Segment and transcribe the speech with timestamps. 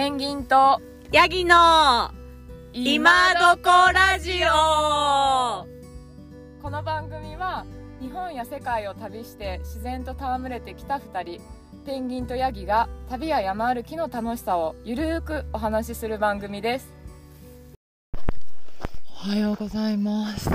[0.00, 0.80] ペンギンと
[1.12, 2.10] ヤギの
[2.72, 5.66] 今どこラジオ。
[6.62, 7.66] この番組は
[8.00, 11.42] 日本や世界を旅して自然と戯れてきた2人
[11.84, 16.90] ペンギンとヤギが旅や山歩きの楽しさをゆるーくお話しする番組です。
[19.26, 20.48] おはようございます。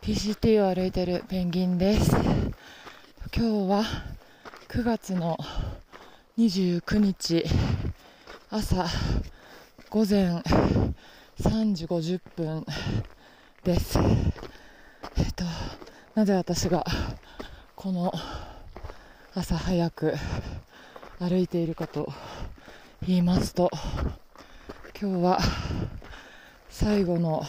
[0.00, 2.12] PCT を歩いてるペンギンです。
[3.36, 3.82] 今日は
[4.68, 5.36] 9月の
[6.38, 7.44] 29日
[8.50, 8.86] 朝
[9.90, 10.42] 午前
[11.38, 12.64] 3時50分
[13.62, 13.98] です。
[15.18, 15.44] えっと
[16.14, 16.82] なぜ私が
[17.76, 18.10] この
[19.34, 20.14] 朝早く
[21.18, 22.10] 歩いているかと
[23.06, 23.70] 言いますと
[24.98, 25.38] 今日は
[26.70, 27.42] 最後の、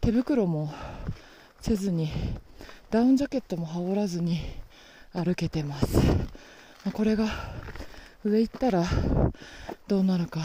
[0.00, 0.72] 手袋も
[1.60, 2.10] せずに
[2.90, 4.40] ダウンジャケットも羽織らずに
[5.12, 5.86] 歩けてます。
[6.92, 7.28] これが
[8.24, 8.84] 上行ったら
[9.86, 10.40] どうなるか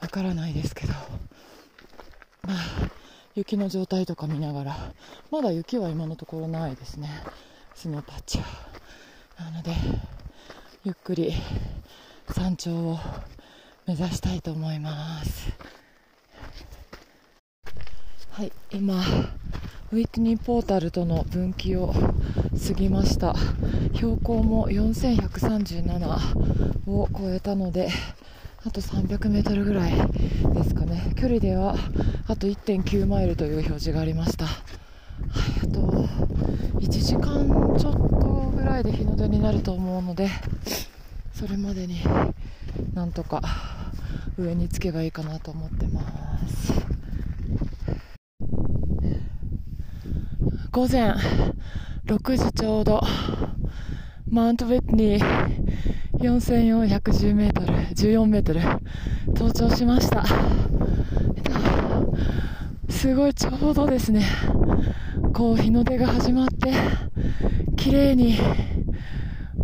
[0.00, 0.94] わからないですけど。
[2.42, 2.56] まあ
[3.34, 4.76] 雪の状態とか見ながら
[5.30, 7.10] まだ雪は今のところないですね。
[7.74, 8.44] スノーパッチは。
[9.38, 9.72] なので
[10.84, 11.34] ゆっくり
[12.34, 12.98] 山頂を
[13.86, 15.50] 目指したいと思います。
[18.30, 19.02] はい今
[19.92, 21.98] ウィットニーポータルとの分岐を過
[22.72, 23.34] ぎました。
[23.92, 27.90] 標高も4137を超えたので
[28.64, 30.00] あと300メートルぐらいで
[30.64, 31.12] すかね。
[31.14, 31.74] 距離では
[32.26, 34.46] あと1.9マイルという表示がありました。
[34.46, 34.54] はい
[35.62, 35.80] あと
[36.80, 37.98] 1時間ちょっと
[38.56, 40.30] ぐらいで日の出になると思うので
[41.34, 42.00] それまでに
[42.94, 43.42] なんとか
[44.38, 46.00] 上につけばいいかなと思ってま
[46.48, 46.91] す。
[50.72, 51.14] 午前
[52.06, 53.02] 6時ちょうど
[54.26, 55.20] マウントベッドに
[56.18, 58.60] 4410メートル14メートル
[59.26, 60.24] 登頂しました。
[62.88, 64.24] すごいちょうどですね。
[65.34, 66.72] こう日の出が始まって
[67.76, 68.38] 綺麗に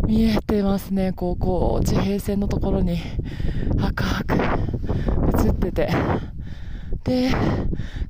[0.07, 1.13] 見えてますね。
[1.15, 2.99] こうこう地平線のところに
[3.81, 4.35] 赤く
[5.47, 5.89] 映ってて。
[7.09, 7.33] で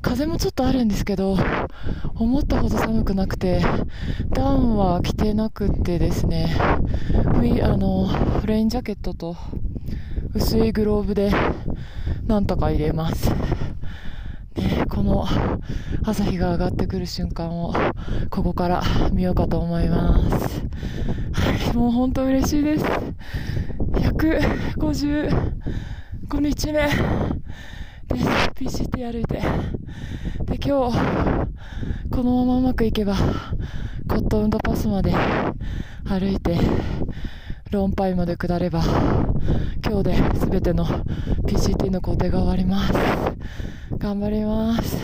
[0.03, 1.39] 風もちょっとあるんですけど
[2.17, 3.63] 思ったほど寒くなくて
[4.31, 6.81] ダウンは着てなくてですねあ
[7.77, 8.09] の
[8.45, 9.37] レインジャケットと
[10.35, 11.31] 薄いグローブで
[12.27, 13.31] なんとか入れます、
[14.57, 15.25] ね、この
[16.03, 17.73] 朝日が上がってくる瞬間を
[18.31, 20.67] ここから見ようかと思います。
[21.33, 22.85] はいもう本当嬉しいです。
[23.93, 26.89] 155日目
[28.09, 28.17] で
[28.55, 29.41] PCT 歩いて。
[30.45, 30.99] で今日
[32.11, 33.15] このままうまくいけば
[34.09, 35.13] コットンドパスまで
[36.05, 36.59] 歩いて
[37.71, 38.83] ロンパイまで下れば
[39.85, 40.17] 今日で
[40.51, 42.93] 全ての PCT の工程が終わります。
[43.99, 44.97] 頑張ります。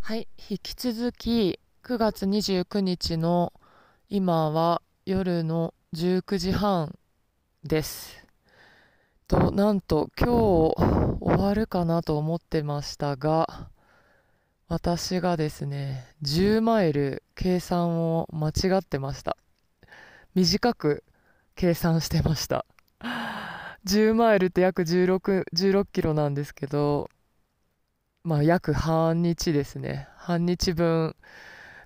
[0.00, 3.52] はい引き続き9月29日の
[4.08, 6.98] 今は夜の19時半
[7.62, 8.23] です。
[9.26, 10.30] と、なんと今日
[11.20, 13.70] 終わるかなと思ってましたが、
[14.68, 19.36] 私がですね、10マイル計算を間違ってました。
[20.34, 21.04] 短く
[21.54, 22.66] 計算してました。
[23.86, 27.10] 10マイルって約16、16キロなんですけど、
[28.24, 30.08] まあ約半日ですね。
[30.16, 31.14] 半日分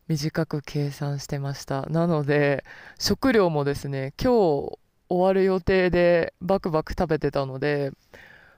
[0.08, 1.82] 短く計算してました。
[1.87, 2.64] なので、
[2.99, 7.93] 食料もですね、今日終わる予定でバクバク食べてたので、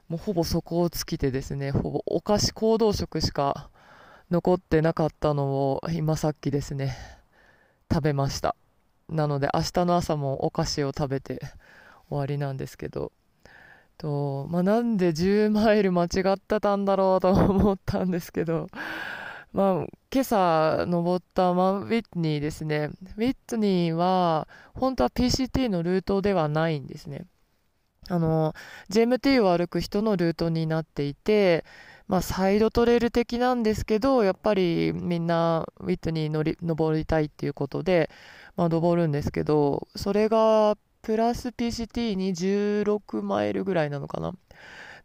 [0.08, 3.70] もうほぼ底を尽きてですね、ほぼお菓子、行動食しか
[4.30, 6.96] 残ってなかったのを今さっきですね、
[7.92, 8.56] 食べました。
[9.08, 11.40] なので明日の朝もお菓子を食べて
[12.08, 13.12] 終わりなんですけど、
[14.00, 18.68] と、まあ、なんで10マイル間違ってたんだろうと思ったんですけど、
[19.52, 22.90] まあ、今朝登ったマウィットニーですね。
[23.16, 27.26] ウィットニーは、本当は PCT のルートではないんですね。
[28.08, 28.54] あの、
[28.90, 31.64] JMT を歩く人のルートになっていて、
[32.06, 38.10] まあ、サイドトレイル的なんですけど、やっぱりみんなウィットニー乗り登りたいっていうことで、
[38.56, 44.32] まあ、登るんですけど、それがプラス PCT に16マイルぐらいなのかな。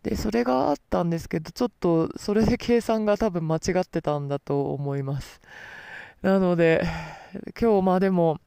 [0.06, 5.42] で、それがあったんですけど、ちょっとそれで計算が多分間違ってたんだと思います。
[6.22, 6.84] なので、
[7.60, 8.40] 今日まあでも、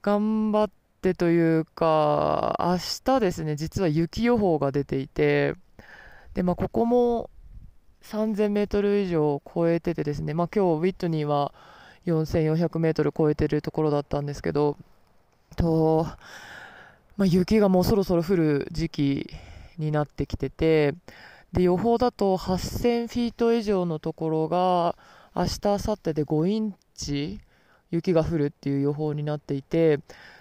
[0.00, 0.70] 頑張っ
[1.00, 5.54] てというか、明日ですね、実は雪予報が出ていて、
[6.34, 7.30] で、まあここも
[8.02, 11.52] 3000メートル以上超えててですね、まあ今日ウィットニーは
[12.06, 14.76] 4400メートル超えてるところだったんですけど、
[15.56, 16.06] と、
[17.16, 19.30] まあ、雪がもうそろそろ降る時期
[19.78, 20.94] になってきてて、
[21.52, 24.96] で、予報だと8000フィート以上のところが、
[25.34, 27.40] 明日、明後日で5インチ
[27.90, 30.00] 雪が降るっていう予報になっていて、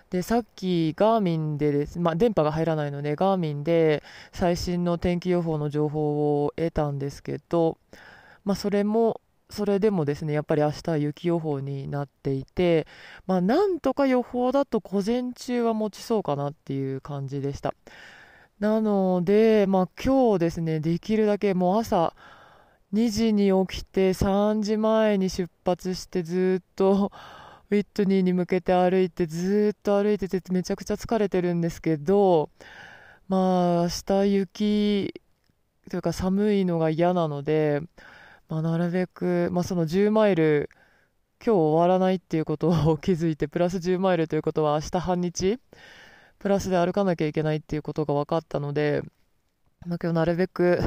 [0.09, 7.77] で、さっきガーミンでです、まあ、電波が入らないので、ガーミンで最新の天気予報の情報を得たんですけど、
[8.43, 12.87] まあ、それも、それでもですね、やっぱり明日は雪予報になっていて、
[13.27, 17.73] まあ、なんとか予報だと午前中は持ちそうかなっていう感じでした。
[18.61, 22.13] なので、まあ、今日ですね、できるだけもう朝
[22.93, 27.11] 2時に起きて3時前に出発してずっと
[27.71, 32.51] ウィットニーに向けて歩いてずっと歩いててめちゃくちゃ疲れてるんですけど、
[33.27, 35.21] まあ、明日雪
[35.89, 37.81] というか寒いのが嫌なので、
[38.47, 40.69] まあ、なるべく、まあ、その10マイル、
[41.43, 45.59] 今日終わらないっていうことを気づいて、プラス10マイルということは明日半日、
[46.41, 49.03] プラスで歩かなきゃいけないっていうことが分かったので、
[49.85, 50.81] まあ、今日なるべく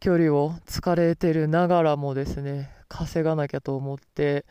[0.00, 4.44] 距離を疲れてるながらもですね、稼がなきゃと思って、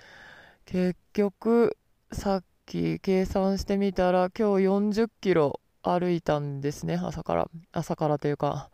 [0.66, 1.76] 結局、
[2.14, 7.50] さっき計算してみたら、今日40キロ歩いたんですね、朝から。
[7.74, 8.70] 朝からというか、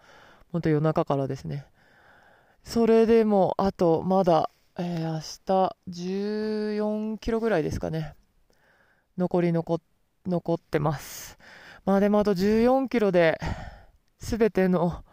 [0.52, 1.66] 本当夜中からですね。
[2.64, 8.14] それでも、あと、まだ、えー、明日、14キロぐらいですかね。
[9.18, 9.99] 残り残って、
[10.30, 11.38] 残ってます。
[11.86, 13.40] まあでも、あと14キロで、
[14.20, 15.04] すべての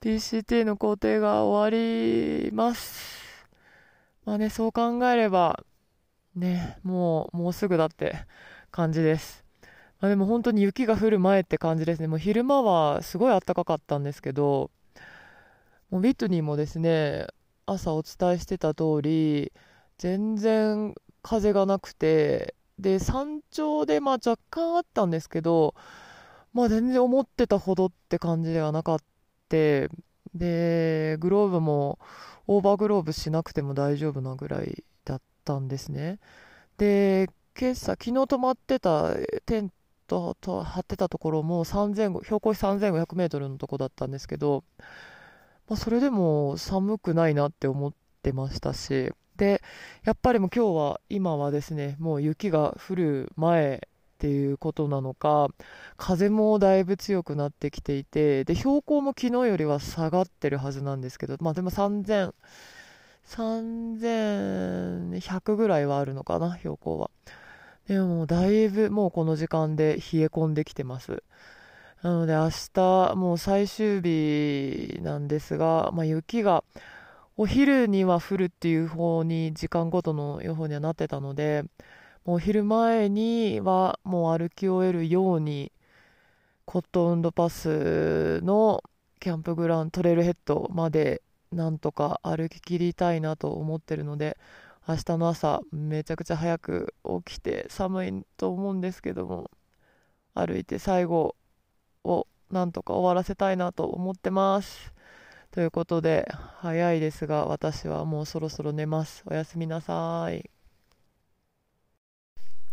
[0.00, 3.46] PCT の工程が終わります。
[4.24, 5.64] まあね、そう考えれば、
[6.34, 8.16] ね、もう、もうすぐだって
[8.70, 9.44] 感じです。
[10.00, 12.08] まあ、でも本当に雪が降る前って感じですね。
[12.08, 14.70] もう昼間はすごい暖かかったんですけど、
[15.90, 17.28] もうビットニーもですね、
[17.64, 19.52] 朝お伝えしてた通り、
[19.98, 25.74] 全然風がなくて、で、山頂でまあ若干あったんですけど、
[26.52, 29.06] まあ全然思ってたほどって感じではなかった。
[29.48, 32.00] で、グローブも
[32.48, 36.18] オーバーグローブしなくても大丈夫なぐらいだったんですね。
[36.78, 37.28] で、
[37.58, 39.14] 今朝、昨日泊まってた
[39.46, 39.72] テン
[40.08, 41.94] トと張ってたところも標
[42.40, 44.64] 高3500メートルのとこだったんですけど、
[45.68, 47.92] まあ、それでも寒くないなって思っ
[48.22, 49.62] てましたし、で、
[50.04, 55.48] やっぱりも今日は、今はですね、もう雪が降る前っていうことなのか、
[55.96, 62.32] 風もだいぶ強くなってきていて、で、標高も昨日よりは下がってるはずなんですけど、まあでも3000、
[63.26, 67.10] 3100ぐらいはあるのかな、標高は。
[67.88, 71.22] でもだいぶもうこの時間で冷え込んできてます。
[72.02, 76.64] なので明日もう最終日なんですが、まあ、雪が
[77.38, 81.64] お昼には降るっていう方に時間ごとの予報にはなってたので、
[82.24, 85.70] もうお昼前にはもう歩き終えるように
[86.64, 88.82] コットンドパスの
[89.20, 94.36] キャンプグラウンドトレイルヘッドまでなんとか歩き切りたいなと思ってるので
[94.88, 99.50] 明日の朝めちゃくちゃ早く起きて寒いと思うんですけども
[100.34, 101.36] 歩いて最後
[102.04, 104.95] をなんとか終わらせたいなと思ってます。
[105.56, 109.22] ということで早いですが私はもうそろそろ寝ます。
[109.24, 110.50] おやすみなさい。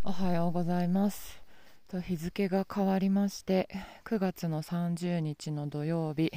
[0.04, 1.42] おはようございます。
[1.88, 3.70] と日付が変わりまして
[4.04, 6.30] 9月の30日の土曜日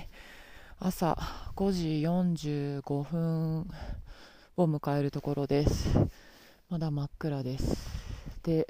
[0.78, 1.18] 朝
[1.56, 1.88] 5時
[2.78, 3.68] 45分
[4.56, 5.98] を迎えるところです。
[6.70, 8.38] まだ真っ暗です。
[8.44, 8.68] で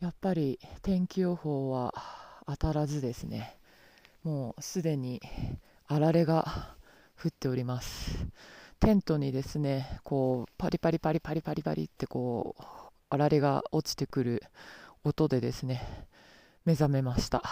[0.00, 1.94] やっぱり天気予報は
[2.48, 3.56] 当たらずですね。
[4.24, 5.22] もうすでに
[5.86, 6.74] あられが
[7.22, 8.26] 降っております。
[8.80, 12.62] テントにですねこうパリパリパリパリパリパリってこう
[13.08, 14.42] あられが落ちてくる
[15.04, 16.06] 音でですね
[16.64, 17.42] 目覚めました、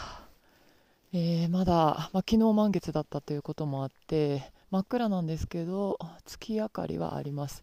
[1.13, 7.63] えー、まだ、まあ、昨日満月だったということもあって真っ暗なんですけど月明かりはあります。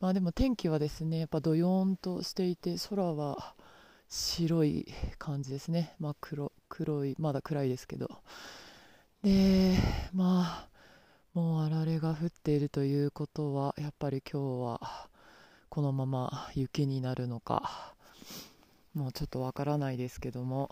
[0.00, 3.54] まあでも天気はですねやっぱどよんとしていて空は
[4.08, 4.86] 白い
[5.18, 8.08] 感じですね、まあ黒、黒いまだ暗いですけど。
[9.28, 9.76] で
[10.14, 10.68] まあ
[11.34, 15.08] もうあられが降っているということはやっぱり今日は
[15.68, 17.92] このまま雪になるのか
[18.94, 20.70] もうちょっとわからないですけども、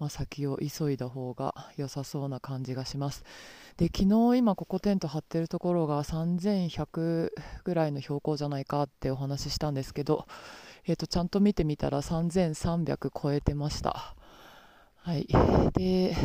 [0.00, 3.22] まあ、先を急いだ方が良さそうな感じがします
[3.76, 3.98] で昨
[4.32, 7.30] 日今ここテント張ってるところが3100
[7.62, 10.26] ぐらいの標高じゃないかってお話ししたんですけど
[10.88, 14.14] えーと、ちゃんと見てみたら3300超えてました。
[14.98, 15.26] はい、
[15.74, 16.16] で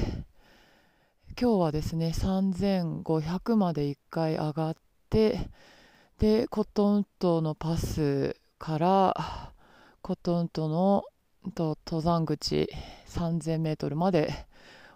[1.39, 4.75] 今日はですね3500まで1回上がっ
[5.09, 5.49] て
[6.19, 9.51] でコットントのパスから
[10.01, 11.03] コットントの
[11.55, 12.69] と登山口
[13.07, 14.45] 3000m まで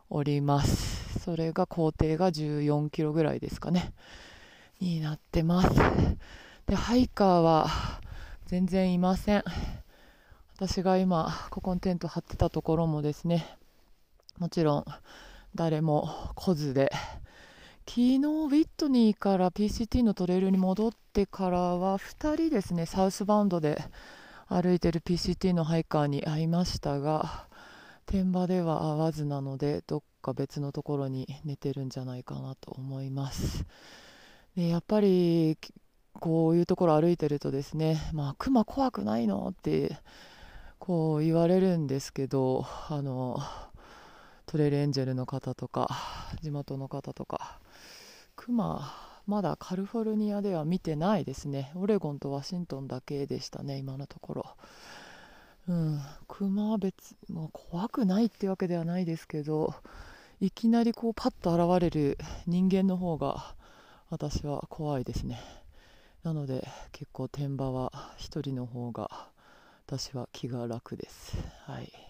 [0.09, 1.19] 降ります。
[1.19, 3.93] それが工程が14キロぐらいですかね。
[4.79, 5.69] になってます。
[6.67, 7.67] でハイカーは
[8.45, 9.43] 全然いません。
[10.55, 13.57] 私が今ここにテント張ってたところもですね
[14.37, 14.85] もちろん
[15.55, 16.91] 誰も来ずで
[17.87, 23.81] 昨日ウィットニーから PCT のトレイルに戻ってからは2人ですねサウスバウンドで
[24.47, 27.47] 歩いてる PCT のハイカーに会いましたが
[28.05, 33.65] 天場では会わずなのでどっか別のところに寝てるんじゃないかなと思います。
[34.55, 35.57] でやっぱり
[36.19, 39.47] こういうところ歩いてるとですね、まあ、熊怖くないの？
[39.49, 39.97] って
[40.79, 43.39] こう言われるんですけど、あの、
[44.55, 45.89] トレイルエンジェルの方とか、
[46.41, 47.59] 地元の方とか、
[48.37, 48.89] 熊、
[49.27, 51.73] まだカリフォルニアでは見てないですね。
[51.75, 54.45] オレゴンとワシントンだけでしたね、今のところ。
[55.67, 59.75] うん、熊は別、まあ、怖くないってわけではないですけど、
[60.39, 63.55] いきなりこうパッと現れる人間の方が
[64.09, 65.37] 私は怖いですね。
[66.23, 69.09] なので結構天場は1人の方が
[69.85, 71.35] 私は気が楽です
[71.65, 72.04] はい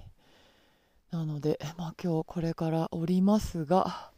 [1.16, 4.12] なので、まあ、今日これから降りますが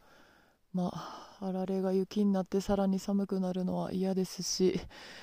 [0.74, 4.80] まああられが雪になってさらに寒くなるのは嫌ですし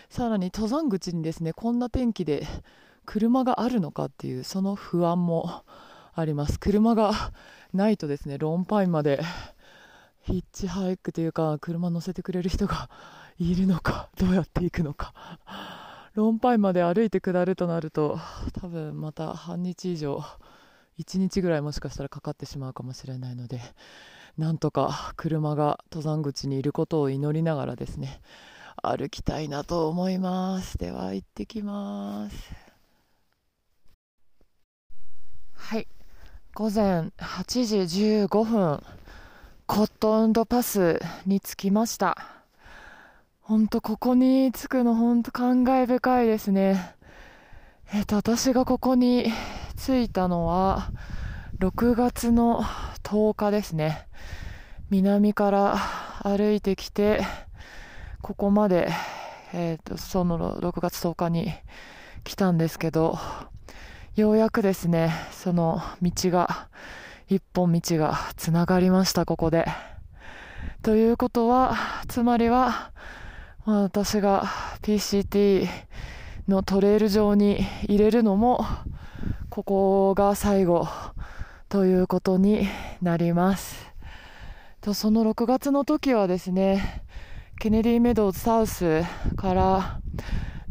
[0.09, 2.47] さらに登山口にですねこんな天気で
[3.05, 5.65] 車があるのかっていうその不安も
[6.15, 6.61] あります。
[6.61, 7.13] 車が
[7.73, 9.21] ないとですねロンパイまで
[10.23, 12.89] ヒッチハイクというか車乗せてくれる人が
[13.37, 15.13] いるのかどうやって行くのか。
[16.15, 18.21] ロンパイまで歩いて下るとなると
[18.61, 20.25] 多分また半日以上
[20.99, 23.61] 1日ぐらいもしかしたらかかってしまうかもしれないので
[24.39, 28.21] なんとか車が登山口にいることを祈りながらですね
[28.83, 30.79] 歩きたいなと思います。
[30.79, 32.37] では行ってきます。
[35.55, 35.87] はい。
[36.55, 38.83] 午前8時15分。
[39.67, 42.19] コットンドパスに着きました。
[43.41, 46.95] 本当ここに着くの本当感慨深いですね。
[47.93, 49.33] えっ、と、私がここに
[49.77, 50.91] 着いたのは
[51.59, 52.63] 6月の
[53.03, 54.09] 10日ですね。
[54.91, 55.77] 南から
[56.23, 57.23] 歩いてきて、
[58.23, 58.89] ここまで、
[59.53, 61.53] えっ、と、その6月10日に
[62.23, 63.19] 来たんですけど、
[64.15, 66.69] ようやくですね、その道が、
[67.29, 69.67] 一本道がつながりました、ここで。
[70.83, 71.77] ということは、
[72.09, 72.93] つまりは、
[73.65, 74.45] 私が
[74.83, 75.69] PCT
[76.49, 78.67] のトレイル上に入れるのも
[79.55, 80.89] ここが最後
[81.69, 82.67] ということに
[83.01, 83.89] なります。
[84.81, 87.05] とその6月の時はですね
[87.61, 89.03] ケネディメドウズサウス
[89.37, 90.01] から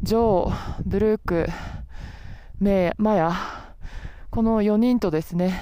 [0.01, 1.47] ジョー、ブルーク、
[2.59, 3.31] メマヤ
[4.29, 5.61] この4人とですね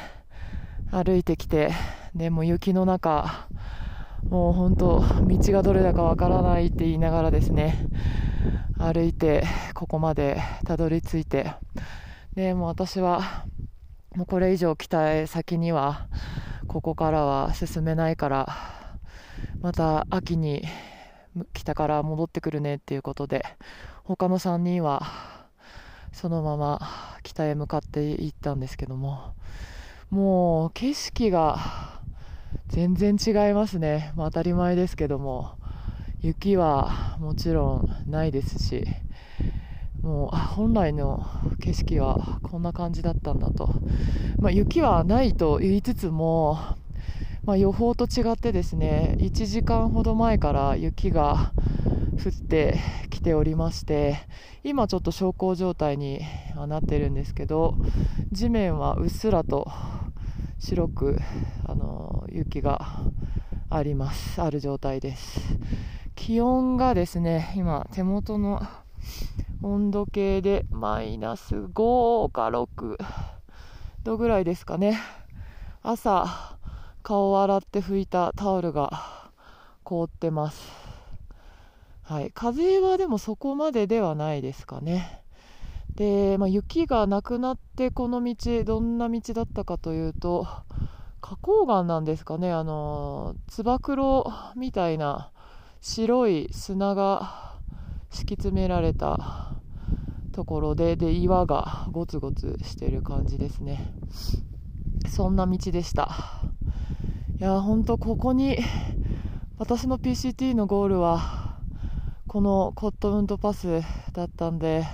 [0.89, 1.73] 歩いてきて
[2.15, 3.47] でも雪の中
[4.27, 7.85] もう本当道がどれだかわからないって言いながらですね
[8.79, 9.43] 歩いて
[9.75, 11.53] ここまでたどり着いて
[12.35, 13.45] でも私は
[14.15, 16.07] もうこれ以上来た先には
[16.67, 18.47] ここからは進めないから
[19.59, 20.63] また秋に
[21.53, 23.43] 北から戻ってくるねっていうことで
[24.05, 25.01] 他の3人は
[26.13, 26.79] そのまま
[27.23, 29.33] 北へ向かっていったんですけども
[30.09, 31.57] もう景色が
[32.67, 35.57] 全然違いますね、まあ、当たり前ですけども
[36.21, 38.85] 雪はもちろんないですし
[40.01, 41.25] もう本来の
[41.59, 43.69] 景色はこんな感じだったんだと、
[44.39, 46.59] まあ、雪はないと言いつつも、
[47.43, 51.53] まあ、予報と違ってですね1時間ほど前から雪が
[52.23, 52.79] 降って
[53.09, 54.17] きておりまして
[54.63, 56.21] 今ちょっと小康状態に
[56.67, 57.75] なってるんですけど
[58.31, 59.71] 地面はうっすらと
[60.59, 61.19] 白く
[61.65, 63.01] あの雪が
[63.69, 64.41] あります。
[64.41, 65.39] ある状態です。
[66.15, 68.61] 気温がですね今手元の
[69.63, 72.97] 温度計でマイナス5か6
[74.03, 74.99] 度ぐらいですかね。
[75.83, 76.57] 朝
[77.03, 79.29] 顔を洗って拭いたタオルが
[79.83, 80.71] 凍ってます。
[82.01, 82.31] はい。
[82.33, 85.21] 風はでもそこまでではないですかね。
[85.93, 90.47] で、まあ、雪がなくなってこの道どんな道だったかというと
[91.21, 92.51] 花崗岩なんですかね。
[92.51, 94.25] あのつば九郎
[94.55, 95.31] みたいな
[95.81, 97.50] 白い砂が
[98.11, 99.53] 敷き詰められた
[100.31, 103.93] ところでで岩がゴツゴツしてる感じですね。
[105.07, 106.09] そんな道でした。
[107.39, 108.59] いや本当ここに
[109.57, 111.59] 私の PCT のゴールは
[112.27, 113.81] このコットウントパス
[114.13, 114.85] だったんで、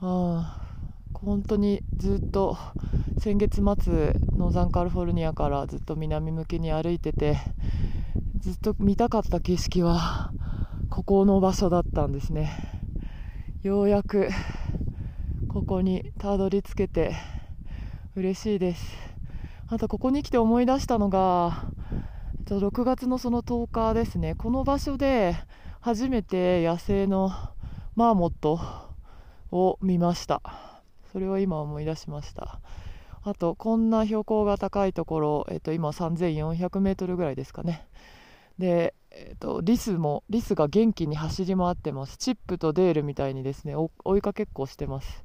[0.00, 0.44] うん、
[1.12, 2.56] 本当にずっと
[3.18, 3.62] 先月末
[4.36, 7.38] ノーザンカリフォルニアからずっと南向きに歩いてて
[8.38, 10.32] ずっと見たかった景色は
[10.94, 12.52] ここの場所だったんですね。
[13.62, 14.28] ようやく
[15.48, 17.14] ここにたどり着けて
[18.14, 18.94] 嬉しいです。
[19.68, 21.64] あとここに来て思い出したのが
[22.44, 24.34] 6月のその10日ですね。
[24.34, 25.34] この場所で
[25.80, 27.32] 初めて野生の
[27.96, 28.60] マーモット
[29.50, 30.42] を見ました。
[31.10, 32.60] それを今思い出しました。
[33.22, 37.88] あとこんな標高が高いところ、えっと、今3400メートルぐらいですかね。
[38.58, 42.16] でえーと、リスもリスが元気に走り回ってます。
[42.16, 45.24] チップとデールみたいにですね追いかけっこしてます。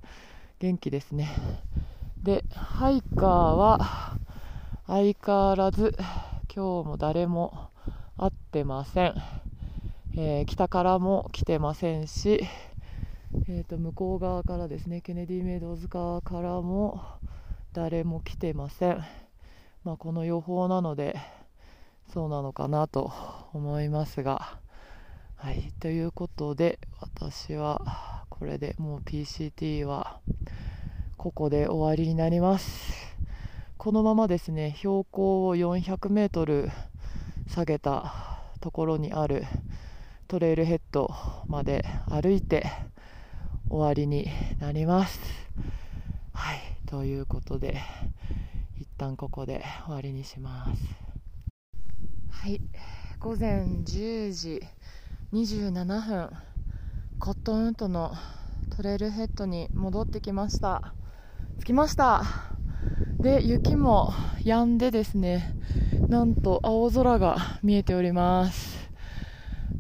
[0.60, 1.30] 元気ですね。
[2.22, 4.18] でハイカーは
[4.88, 5.96] 相変わらず
[6.54, 7.70] 今日も誰も
[8.18, 9.16] 会ってません、
[10.18, 12.44] えー、北からも来てませんし、
[13.48, 17.02] えーと、向こう側からですねケネディメイドズ側からも
[17.72, 19.04] 誰も来てません、
[19.84, 21.16] まあ、この予報なので
[22.14, 23.12] そうなのかなと
[23.54, 24.60] 思いますが。
[25.36, 25.74] はい。
[25.80, 30.20] ということで私はこれでもう PCT は
[31.18, 32.94] ここで終わりになります。
[33.78, 36.72] このままですね標高を 400m
[37.48, 38.14] 下げた
[38.62, 39.44] ところにある
[40.28, 41.14] トレイルヘッド
[41.48, 42.66] まで歩いて
[43.70, 44.28] 終わりに
[44.60, 45.20] なります。
[46.34, 46.60] はい。
[46.88, 47.82] ということで
[48.80, 51.07] 一旦ここで終わりにします。
[52.48, 52.62] はい。
[53.20, 54.62] 午前10時
[55.34, 56.30] 27分。
[57.20, 58.14] コットンウッドの
[58.74, 60.94] トレイルヘッドに戻ってきました。
[61.60, 62.24] 着きました。
[63.20, 64.14] で雪も
[64.46, 65.58] 止んでですね。
[66.08, 68.90] なんと青空が見えております。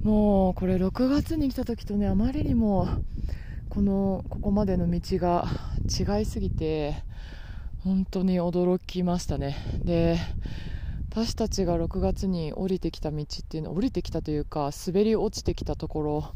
[0.03, 2.89] もうこれ6月に来た時とねあまりにも
[3.69, 5.47] このここまでの道が
[5.85, 6.95] 違いすぎて
[7.85, 9.55] 本当に驚きましたね。
[9.85, 10.17] で
[11.17, 16.35] 私たちが6月に降りてきた道っていうの降りてきたというか滑り落ちてきたところ。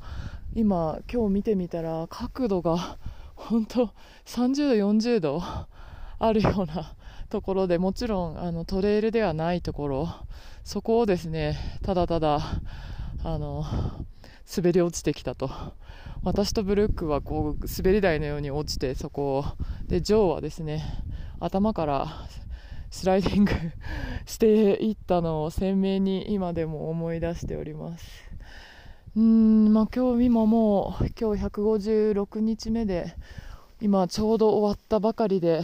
[0.55, 2.97] 今今日見てみたら角度が
[3.35, 3.93] 本当
[4.25, 5.43] 30度40度
[6.17, 6.95] あるような
[7.29, 10.09] ところでもちろんあのトレイルではないところ。
[10.63, 12.39] そこをですねただただ
[13.23, 13.63] あの
[14.57, 15.51] 滑り落ちてきたと。
[16.23, 19.45] 私とブルックはこう滑り台のように落ちてそこを。
[19.85, 20.83] でジョーはですね
[21.39, 22.07] 頭から
[22.91, 23.51] スライディング
[24.27, 28.05] していったのを鮮明に今でも思い出しております。
[29.15, 33.15] うんまあ今日今もう今日156日目で
[33.81, 35.63] 今ちょうど終わったばかりで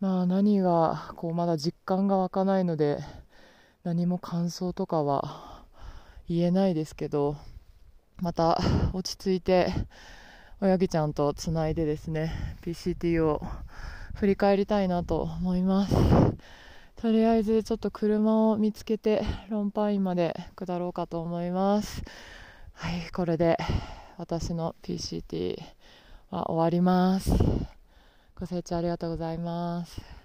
[0.00, 3.00] まあ何がこうまだ実感が湧かないので
[3.84, 5.64] 何も感想とかは
[6.28, 7.36] 言えないですけど
[8.20, 8.58] また
[8.92, 9.72] 落ち着いて
[10.60, 13.42] 親木ちゃんとつないでですね PCT を
[14.14, 15.94] 振り返りたいなと思います。
[16.96, 22.02] とりあえずちょっと車を見つけてロンパインまで下ろうかと思います。
[22.74, 23.58] はいこれで
[24.18, 25.60] 私の PCT
[26.30, 27.32] は終わります。
[28.38, 30.21] ご清聴ありがとうございます。